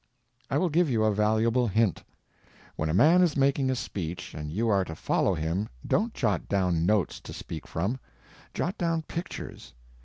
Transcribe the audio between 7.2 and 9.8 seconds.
to speak from, jot down PICTURES.